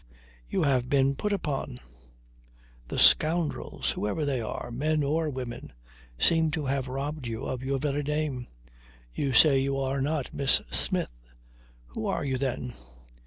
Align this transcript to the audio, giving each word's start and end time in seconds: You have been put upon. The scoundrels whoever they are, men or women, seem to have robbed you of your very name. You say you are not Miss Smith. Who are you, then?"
You 0.49 0.63
have 0.63 0.89
been 0.89 1.13
put 1.15 1.31
upon. 1.31 1.77
The 2.87 2.97
scoundrels 2.97 3.91
whoever 3.91 4.25
they 4.25 4.41
are, 4.41 4.71
men 4.71 5.03
or 5.03 5.29
women, 5.29 5.73
seem 6.17 6.49
to 6.57 6.65
have 6.65 6.87
robbed 6.87 7.27
you 7.27 7.43
of 7.45 7.61
your 7.63 7.77
very 7.77 8.01
name. 8.01 8.47
You 9.13 9.31
say 9.33 9.59
you 9.59 9.77
are 9.77 10.01
not 10.01 10.33
Miss 10.33 10.59
Smith. 10.71 11.29
Who 11.89 12.07
are 12.07 12.25
you, 12.25 12.39
then?" 12.39 12.73